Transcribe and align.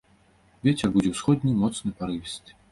Вецер 0.67 0.87
будзе 0.95 1.13
ўсходні, 1.17 1.55
моцны 1.61 1.97
парывісты. 2.03 2.63